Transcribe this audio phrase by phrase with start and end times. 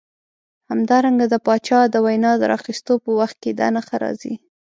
[0.71, 1.35] همدارنګه د
[1.67, 4.33] چا د وینا د راخیستلو په وخت کې دا نښه راځي.